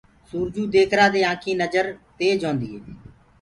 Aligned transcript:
سورجو 0.29 0.63
ديکرآ 0.73 1.05
دي 1.13 1.21
آنٚکينٚ 1.31 1.59
نجر 1.63 1.85
تيج 2.17 2.39
هونٚدي 2.47 2.67
هي 2.71 2.79